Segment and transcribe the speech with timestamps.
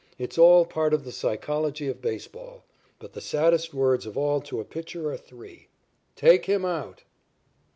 [0.17, 2.63] It's all part of the psychology of baseball.
[2.97, 5.67] But the saddest words of all to a pitcher are three
[6.15, 7.03] "Take Him Out."